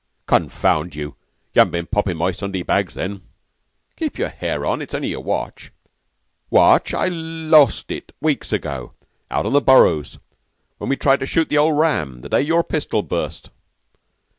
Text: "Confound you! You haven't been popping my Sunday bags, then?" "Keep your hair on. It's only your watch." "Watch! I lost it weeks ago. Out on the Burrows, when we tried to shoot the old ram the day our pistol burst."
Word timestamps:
"Confound 0.25 0.95
you! 0.95 1.09
You 1.53 1.59
haven't 1.59 1.73
been 1.73 1.85
popping 1.85 2.17
my 2.17 2.31
Sunday 2.31 2.63
bags, 2.63 2.95
then?" 2.95 3.21
"Keep 3.97 4.17
your 4.17 4.29
hair 4.29 4.65
on. 4.65 4.81
It's 4.81 4.95
only 4.95 5.09
your 5.09 5.21
watch." 5.23 5.71
"Watch! 6.49 6.91
I 6.91 7.07
lost 7.07 7.91
it 7.91 8.11
weeks 8.19 8.51
ago. 8.51 8.93
Out 9.29 9.45
on 9.45 9.53
the 9.53 9.61
Burrows, 9.61 10.17
when 10.79 10.89
we 10.89 10.95
tried 10.95 11.19
to 11.19 11.27
shoot 11.27 11.49
the 11.49 11.59
old 11.59 11.77
ram 11.77 12.21
the 12.21 12.29
day 12.29 12.49
our 12.49 12.63
pistol 12.63 13.03
burst." 13.03 13.51